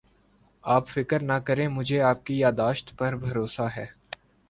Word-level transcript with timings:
آپ 0.63 0.87
فکر 0.89 1.19
نہ 1.21 1.37
کریں 1.45 1.67
مجھے 1.67 2.01
آپ 2.01 2.25
کی 2.25 2.39
یاد 2.39 2.53
داشت 2.57 2.97
پر 2.97 3.15
بھروسہ 3.17 3.67
ہے 3.77 3.85